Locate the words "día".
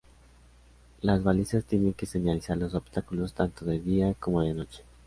3.79-4.15